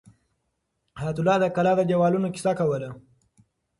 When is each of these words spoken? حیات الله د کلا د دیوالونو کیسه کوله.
حیات 0.99 1.17
الله 1.19 1.35
د 1.39 1.45
کلا 1.55 1.71
د 1.77 1.81
دیوالونو 1.89 2.27
کیسه 2.35 2.51
کوله. 2.59 2.89